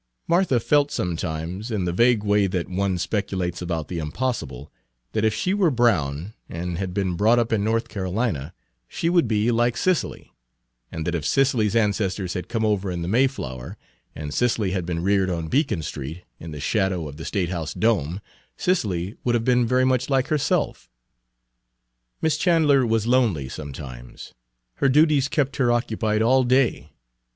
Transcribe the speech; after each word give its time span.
Martha 0.27 0.59
felt 0.59 0.89
sometimes, 0.89 1.69
in 1.69 1.85
the 1.85 1.93
vague 1.93 2.23
way 2.23 2.47
that 2.47 2.67
one 2.67 2.93
Page 2.97 3.03
154 3.03 3.03
speculates 3.37 3.61
about 3.61 3.87
the 3.87 3.99
impossible, 3.99 4.71
that 5.11 5.23
if 5.23 5.31
she 5.31 5.53
were 5.53 5.69
brown, 5.69 6.33
and 6.49 6.79
had 6.79 6.91
been 6.91 7.15
brought 7.15 7.37
up 7.37 7.53
in 7.53 7.63
North 7.63 7.87
Carolina, 7.87 8.51
she 8.87 9.09
would 9.09 9.27
be 9.27 9.51
like 9.51 9.77
Cicely; 9.77 10.33
and 10.91 11.05
that 11.05 11.13
if 11.13 11.23
Cicely's 11.23 11.75
ancestors 11.75 12.33
had 12.33 12.49
come 12.49 12.65
over 12.65 12.89
in 12.89 13.03
the 13.03 13.07
Mayflower, 13.07 13.77
and 14.15 14.33
Cicely 14.33 14.71
had 14.71 14.87
been 14.87 15.03
reared 15.03 15.29
on 15.29 15.49
Beacon 15.49 15.83
Street, 15.83 16.23
in 16.39 16.49
the 16.49 16.59
shadow 16.59 17.07
of 17.07 17.17
the 17.17 17.23
State 17.23 17.49
House 17.49 17.75
dome, 17.75 18.21
Cicely 18.57 19.13
would 19.23 19.35
have 19.35 19.45
been 19.45 19.67
very 19.67 19.85
much 19.85 20.09
like 20.09 20.29
herself. 20.29 20.89
Miss 22.23 22.37
Chandler 22.39 22.87
was 22.87 23.05
lonely 23.05 23.47
sometimes. 23.47 24.33
Her 24.77 24.89
duties 24.89 25.27
kept 25.27 25.57
her 25.57 25.71
occupied 25.71 26.23
all 26.23 26.43
day. 26.43 26.89